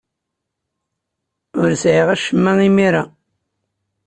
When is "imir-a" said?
2.67-3.03